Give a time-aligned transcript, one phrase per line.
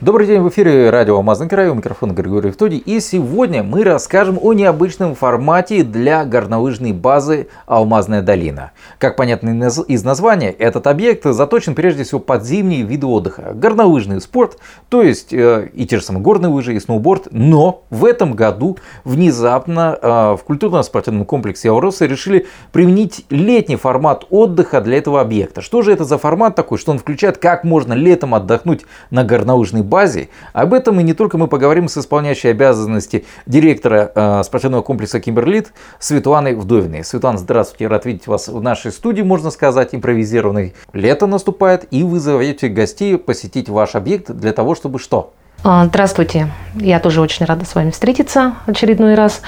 [0.00, 2.78] Добрый день, в эфире радио «Алмазный край», у микрофона Григорий Втоди.
[2.78, 8.72] И сегодня мы расскажем о необычном формате для горнолыжной базы «Алмазная долина».
[8.98, 13.52] Как понятно из названия, этот объект заточен прежде всего под зимние виды отдыха.
[13.54, 17.28] Горнолыжный спорт, то есть э, и те же самые горные лыжи, и сноуборд.
[17.30, 24.80] Но в этом году внезапно э, в культурно-спортивном комплексе «Ауроса» решили применить летний формат отдыха
[24.80, 25.62] для этого объекта.
[25.62, 29.82] Что же это за формат такой, что он включает, как можно летом отдохнуть на горнолыжной
[29.82, 30.28] базе базе.
[30.52, 35.72] Об этом и не только мы поговорим с исполняющей обязанности директора э, спортивного комплекса Кимберлит
[36.00, 37.04] Светланой Вдовиной.
[37.04, 40.74] Светлана, здравствуйте, рад видеть вас в нашей студии, можно сказать, импровизированной.
[40.92, 45.32] Лето наступает, и вы зовете гостей посетить ваш объект для того, чтобы что?
[45.62, 49.42] А, здравствуйте, я тоже очень рада с вами встретиться очередной раз.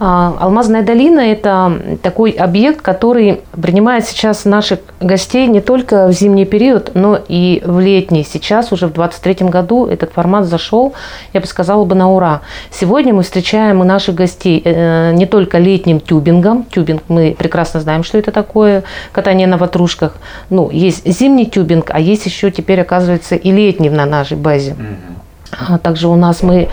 [0.00, 6.44] А, Алмазная долина– это такой объект, который принимает сейчас наших гостей не только в зимний
[6.44, 8.24] период, но и в летний.
[8.24, 10.94] Сейчас уже в 2023 году этот формат зашел,
[11.32, 12.40] я бы сказала бы, на ура.
[12.70, 16.64] Сегодня мы встречаем наших гостей э, не только летним тюбингом.
[16.64, 20.16] Тюбинг мы прекрасно знаем, что это такое, катание на ватрушках.
[20.50, 24.74] Ну, есть зимний тюбинг, а есть еще теперь, оказывается, и летний на нашей базе.
[25.52, 26.68] А также у нас мы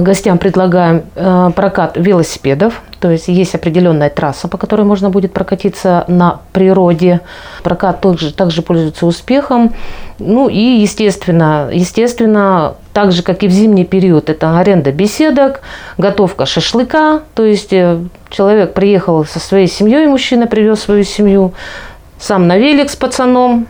[0.00, 6.04] гостям предлагаем э, прокат велосипедов, то есть есть определенная трасса, по которой можно будет прокатиться
[6.08, 7.20] на природе.
[7.62, 9.74] Прокат также, также пользуется успехом.
[10.18, 15.60] Ну и, естественно, естественно, так же, как и в зимний период, это аренда беседок,
[15.96, 17.22] готовка шашлыка.
[17.34, 21.52] То есть э, человек приехал со своей семьей, мужчина привез свою семью,
[22.18, 23.68] сам на велик с пацаном,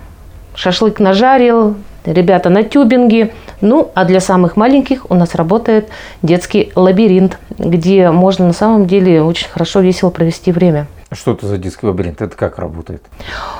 [0.54, 3.32] шашлык нажарил, ребята на тюбинге.
[3.60, 5.88] Ну, а для самых маленьких у нас работает
[6.22, 10.86] детский лабиринт, где можно на самом деле очень хорошо, весело провести время.
[11.10, 12.20] Что это за детский лабиринт?
[12.20, 13.02] Это как работает?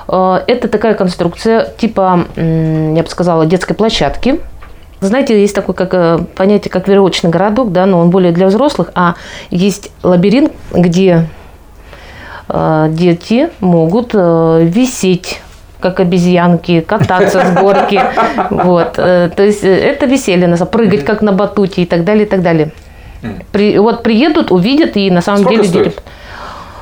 [0.06, 4.40] Э, это такая конструкция типа, я бы сказала, детской площадки.
[5.00, 8.90] Знаете, есть такое как, э, понятие, как веревочный городок, да, но он более для взрослых,
[8.94, 9.14] а
[9.50, 11.26] есть лабиринт, где
[12.48, 15.40] э, дети могут висеть
[15.80, 18.00] как обезьянки, кататься с горки.
[18.50, 18.94] Вот.
[18.98, 22.42] Э, то есть э, это веселье, прыгать как на батуте и так далее, и так
[22.42, 22.72] далее.
[23.52, 25.90] При, вот приедут, увидят и на самом Сколько деле...
[25.90, 26.02] Стоит?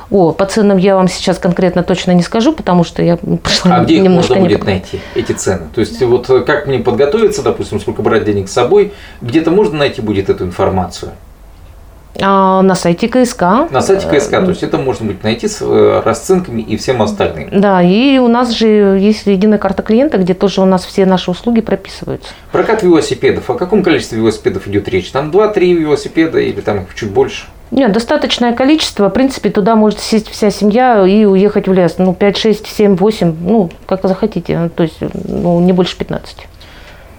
[0.09, 3.83] О, по ценам я вам сейчас конкретно точно не скажу, потому что я пошла А
[3.83, 5.63] где их можно будет найти, эти цены?
[5.73, 9.77] То есть вот э, как мне подготовиться, допустим, сколько брать денег с собой, где-то можно
[9.77, 11.11] найти будет эту информацию?
[12.21, 13.41] А, на сайте КСК.
[13.71, 17.49] На сайте КСК, то есть это можно будет найти с э, расценками и всем остальным.
[17.51, 21.31] Да, и у нас же есть единая карта клиента, где тоже у нас все наши
[21.31, 22.29] услуги прописываются.
[22.51, 23.49] Прокат велосипедов.
[23.49, 25.11] О каком количестве велосипедов идет речь?
[25.11, 27.45] Там 2-3 велосипеда или там чуть больше?
[27.69, 29.09] Нет, достаточное количество.
[29.09, 31.95] В принципе, туда может сесть вся семья и уехать в лес.
[31.97, 34.71] Ну, 5, 6, 7, 8, ну, как захотите.
[34.75, 36.47] То есть, ну, не больше 15.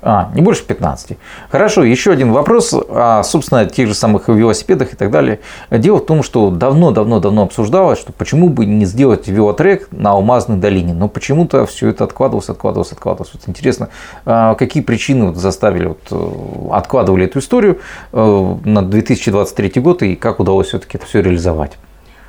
[0.02, 1.18] А, не больше 15.
[1.50, 5.40] Хорошо, еще один вопрос о, собственно, тех же самых велосипедах и так далее.
[5.70, 10.94] Дело в том, что давно-давно-давно обсуждалось, что почему бы не сделать велотрек на Алмазной долине,
[10.94, 13.32] но почему-то все это откладывалось, откладывалось, откладывалось.
[13.34, 13.88] Вот интересно,
[14.24, 17.78] а какие причины вот заставили, вот, э, откладывали эту историю
[18.12, 21.78] э, на 2023 год и как удалось все-таки это все реализовать?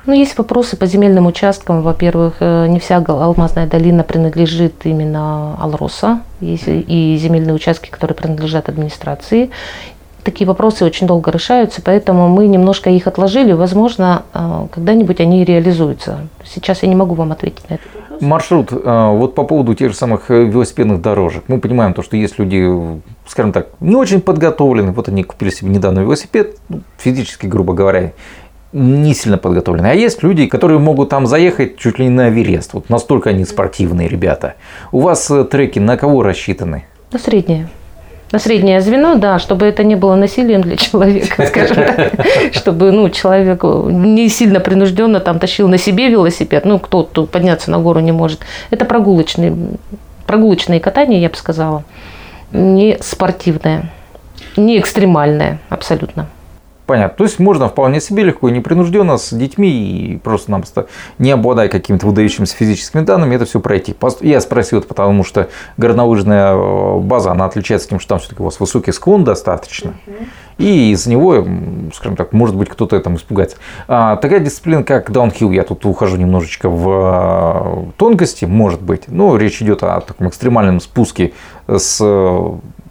[0.06, 1.82] Ну, есть вопросы по земельным участкам.
[1.82, 6.20] Во-первых, э, не вся Алмазная долина принадлежит именно Алроса.
[6.40, 9.50] Есть и земельные участки, которые принадлежат администрации.
[10.24, 13.52] Такие вопросы очень долго решаются, поэтому мы немножко их отложили.
[13.52, 16.28] Возможно, э, когда-нибудь они реализуются.
[16.44, 17.84] Сейчас я не могу вам ответить на это.
[18.20, 21.44] Маршрут, э, вот по поводу тех же самых велосипедных дорожек.
[21.48, 22.66] Мы понимаем то, что есть люди,
[23.26, 24.92] скажем так, не очень подготовлены.
[24.92, 28.12] Вот они купили себе недавно велосипед, ну, физически, грубо говоря,
[28.72, 29.92] не сильно подготовленные.
[29.92, 32.74] А есть люди, которые могут там заехать чуть ли не на Эверест.
[32.74, 34.54] Вот настолько они спортивные ребята.
[34.92, 36.84] У вас э, треки на кого рассчитаны?
[37.12, 37.68] На среднее.
[38.30, 42.12] На среднее звено, да, чтобы это не было насилием для человека, скажем так.
[42.52, 46.64] Чтобы ну, человек не сильно принужденно там тащил на себе велосипед.
[46.64, 48.40] Ну, кто-то подняться на гору не может.
[48.70, 49.56] Это прогулочные,
[50.26, 51.82] прогулочные катания, я бы сказала.
[52.52, 53.90] Не спортивное,
[54.56, 56.28] не экстремальное абсолютно.
[56.90, 57.18] Понятно.
[57.18, 60.88] То есть можно вполне себе легко и непринужденно с детьми и просто-напросто
[61.18, 63.94] не обладая какими-то выдающимися физическими данными это все пройти.
[64.22, 68.44] Я спросил это потому, что горнолыжная э, база, она отличается тем, что там все-таки у
[68.44, 69.94] вас высокий склон достаточно.
[70.58, 71.46] И из него,
[71.94, 73.58] скажем так, может быть, кто-то этому испугается.
[73.86, 79.04] А, такая дисциплина, как даунхилл, я тут ухожу немножечко в э, тонкости, может быть.
[79.06, 81.34] Но речь идет о таком экстремальном спуске
[81.68, 82.04] с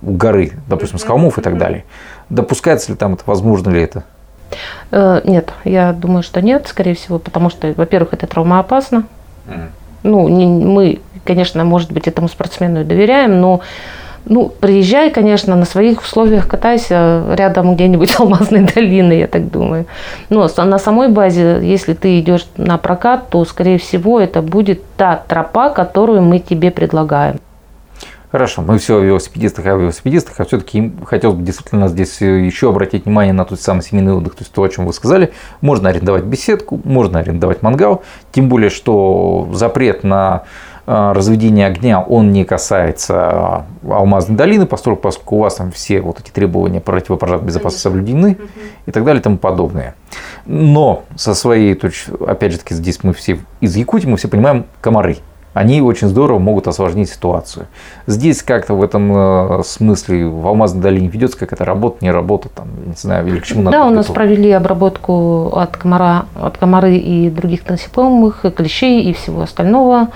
[0.02, 1.84] горы, допустим, с холмов и так далее.
[2.30, 4.04] Допускается ли там это, возможно ли это?
[4.92, 9.04] Э, Нет, я думаю, что нет, скорее всего, потому что, во-первых, это травмоопасно.
[10.04, 13.62] Ну, не- мы, конечно, может быть, этому спортсмену и доверяем, но
[14.26, 19.86] ну, приезжай, конечно, на своих условиях катайся рядом где-нибудь Алмазной долины, я так думаю.
[20.30, 25.24] Но на самой базе, если ты идешь на прокат, то, скорее всего, это будет та
[25.28, 27.40] тропа, которую мы тебе предлагаем.
[28.32, 33.06] Хорошо, мы все о велосипедистах, о велосипедистах, а все-таки хотелось бы действительно здесь еще обратить
[33.06, 35.34] внимание на тот самый семейный отдых, то есть то, о чем вы сказали.
[35.62, 40.44] Можно арендовать беседку, можно арендовать мангал, тем более, что запрет на
[40.86, 46.00] э, разведение огня, он не касается э, Алмазной долины, поскольку, поскольку у вас там все
[46.02, 48.38] вот эти требования противопожарной безопасности соблюдены
[48.86, 49.96] и так далее и тому подобное.
[50.46, 54.68] Но со своей точки, опять же таки, здесь мы все из Якутии, мы все понимаем
[54.82, 55.18] комары
[55.54, 57.68] они очень здорово могут осложнить ситуацию.
[58.08, 62.68] Здесь как-то в этом э, смысле в Алмазной долине ведется какая-то работа, не работа, там,
[62.86, 66.96] не знаю, или к чему надо Да, у нас провели обработку от комара, от комары
[66.98, 70.10] и других насекомых, и клещей и всего остального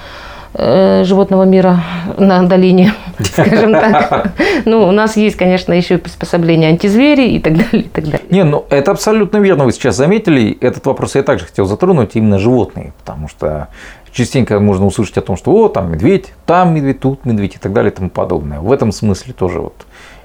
[0.54, 1.80] э, животного мира
[2.18, 4.34] на долине, скажем так.
[4.66, 8.22] Ну, у нас есть, конечно, еще и приспособления антизвери и так далее, и так далее.
[8.30, 10.58] Не, ну это абсолютно верно, вы сейчас заметили.
[10.62, 13.68] Этот вопрос я также хотел затронуть, именно животные, потому что
[14.14, 17.74] частенько можно услышать о том, что о, там медведь, там медведь, тут медведь и так
[17.74, 18.60] далее и тому подобное.
[18.62, 19.74] В этом смысле тоже вот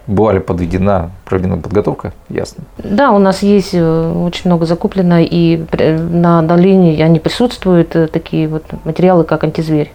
[0.07, 2.65] бывали подведена, проведена подготовка, ясно.
[2.79, 8.07] Да, у нас есть э, очень много закуплено, и при- на долине они присутствуют, э,
[8.07, 9.93] такие вот материалы, как антизверь.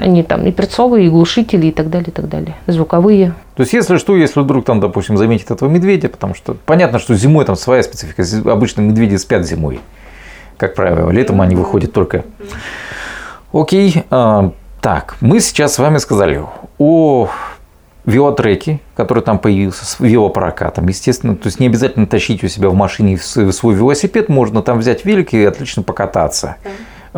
[0.00, 2.56] Они там и перцовые, и глушители, и так далее, и так далее.
[2.66, 3.34] Звуковые.
[3.54, 7.14] То есть, если что, если вдруг там, допустим, заметит этого медведя, потому что понятно, что
[7.14, 8.24] зимой там своя специфика.
[8.50, 9.78] Обычно медведи спят зимой,
[10.56, 11.10] как правило.
[11.10, 12.24] Летом они выходят только.
[13.52, 14.04] Окей.
[14.10, 16.42] а, Так, мы сейчас с вами сказали
[16.78, 17.28] о
[18.04, 20.86] велотреке, который там появился, с велопрокатом.
[20.86, 25.04] Естественно, то есть не обязательно тащить у себя в машине свой велосипед, можно там взять
[25.04, 26.56] велик и отлично покататься.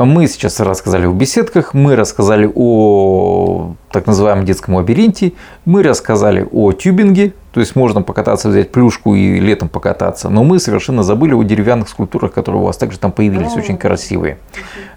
[0.04, 5.32] Мы сейчас рассказали о беседках, мы рассказали о так называемом детском лабиринте,
[5.64, 10.60] мы рассказали о тюбинге, то есть можно покататься, взять плюшку и летом покататься, но мы
[10.60, 14.38] совершенно забыли о деревянных скульптурах, которые у вас также там появились, очень красивые.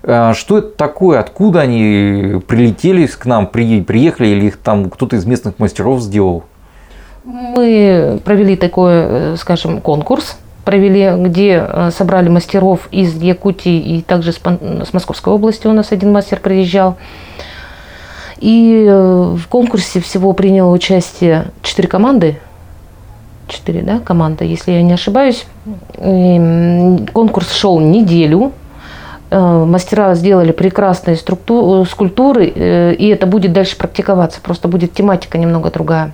[0.04, 5.16] А, Что это такое, откуда они прилетели к нам, при- приехали или их там кто-то
[5.16, 6.44] из местных мастеров сделал?
[7.24, 10.38] Мы провели такой, э, скажем, конкурс,
[10.72, 16.14] провели, где э, собрали мастеров из Якутии и также с Московской области у нас один
[16.14, 16.96] мастер приезжал.
[18.40, 22.40] И э, в конкурсе всего приняло участие четыре команды.
[23.50, 25.46] Четыре, да, команда, если я не ошибаюсь.
[25.98, 28.54] И, м, Конкурс шел неделю.
[29.30, 34.40] Э, Мастера сделали прекрасные структу- э, скульптуры, и это будет дальше практиковаться.
[34.42, 36.14] Просто будет тематика немного другая.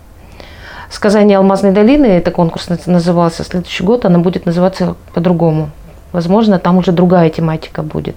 [0.90, 5.70] Сказание Алмазной долины, это конкурс наз- назывался, следующий год она будет называться по-другому.
[6.14, 8.16] Возможно, там уже другая тематика будет.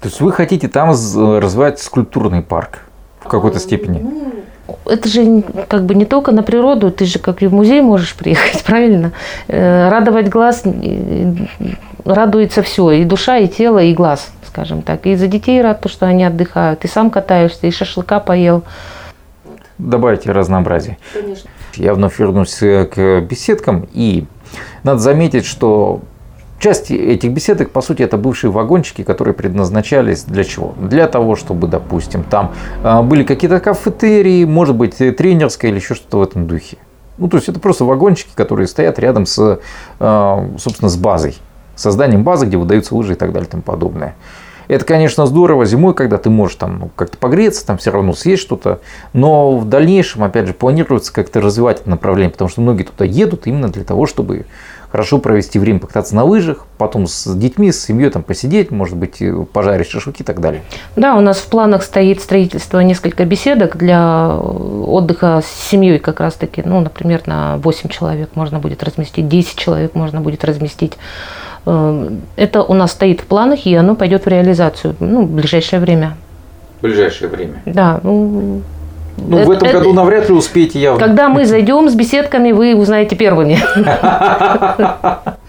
[0.00, 2.78] То есть вы хотите там развивать скульптурный парк
[3.20, 4.02] в какой-то степени?
[4.86, 8.14] Это же как бы не только на природу, ты же как и в музей можешь
[8.14, 9.12] приехать, правильно?
[9.48, 10.62] Э, Радовать глаз,
[12.04, 15.06] радуется все, и душа, и тело, и глаз, скажем так.
[15.06, 18.62] И за детей рад, то, что они отдыхают, и сам катаешься, и шашлыка поел.
[19.78, 20.98] Добавите разнообразие.
[21.74, 24.26] Я вновь вернусь к беседкам, и
[24.82, 26.00] надо заметить, что
[26.60, 30.74] часть этих беседок, по сути, это бывшие вагончики, которые предназначались для чего?
[30.78, 32.52] Для того, чтобы, допустим, там
[32.84, 36.76] э, были какие-то кафетерии, может быть, э, тренерская или еще что-то в этом духе.
[37.18, 39.58] Ну, то есть это просто вагончики, которые стоят рядом с,
[39.98, 41.36] э, собственно, с базой,
[41.74, 44.14] созданием базы, где выдаются лыжи и так далее и тому подобное.
[44.70, 48.78] Это, конечно, здорово зимой, когда ты можешь там как-то погреться, там все равно съесть что-то.
[49.12, 53.48] Но в дальнейшем, опять же, планируется как-то развивать это направление, потому что многие туда едут
[53.48, 54.46] именно для того, чтобы
[54.88, 59.20] хорошо провести время, покататься на лыжах, потом с детьми, с семьей там посидеть, может быть,
[59.52, 60.62] пожарить шашлыки и так далее.
[60.94, 66.62] Да, у нас в планах стоит строительство несколько беседок для отдыха с семьей как раз-таки.
[66.64, 70.92] Ну, например, на 8 человек можно будет разместить, 10 человек можно будет разместить.
[71.66, 75.80] Э, Это у нас стоит в планах, и оно пойдет в реализацию ну, в ближайшее
[75.80, 76.16] время.
[76.78, 77.62] В ближайшее время.
[77.66, 78.62] Да, ну,
[79.18, 80.98] Ну, в Это- этом это- году навряд ли успеете явно.
[81.06, 83.58] когда мы зайдем с беседками, вы узнаете первыми.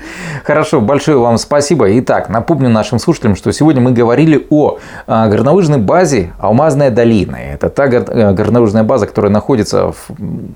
[0.44, 2.00] Хорошо, большое вам спасибо.
[2.00, 7.36] Итак, напомню нашим слушателям, что сегодня мы говорили о а, горнолыжной базе Алмазная долина.
[7.36, 9.96] Это та э, горнолыжная база, которая находится, в,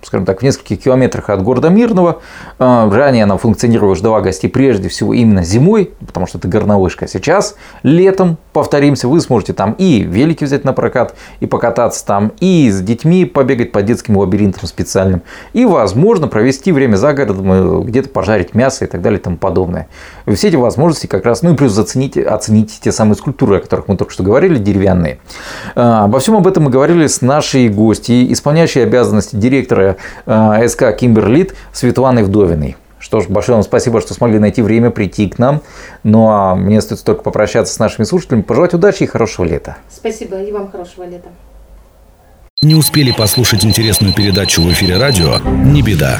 [0.03, 2.21] скажем так, в нескольких километрах от города Мирного.
[2.57, 7.07] А, Ранее она функционировала, ждала гостей прежде всего именно зимой, потому что это горнолыжка.
[7.07, 12.71] Сейчас летом повторимся, вы сможете там и велики взять на прокат, и покататься там, и
[12.71, 18.07] с детьми побегать по детским лабиринтам специальным, и, возможно, провести время за городом, э, где-то
[18.07, 19.89] пожарить мясо и так далее и тому подобное.
[20.25, 23.89] Все эти возможности как раз, ну и плюс оценить, оценить те самые скульптуры, о которых
[23.89, 25.19] мы только что говорили, деревянные.
[25.75, 30.95] А, обо всем об этом мы говорили с нашей гостьей, исполняющей обязанности директора а, СК
[30.97, 32.77] Кимберлит Светланой Вдовиной.
[33.05, 35.61] Что ж, большое вам спасибо, что смогли найти время прийти к нам.
[36.01, 39.77] Ну а мне остается только попрощаться с нашими слушателями, пожелать удачи и хорошего лета.
[39.91, 41.29] Спасибо, и вам хорошего лета.
[42.63, 45.37] Не успели послушать интересную передачу в эфире радио?
[45.37, 46.19] Не беда.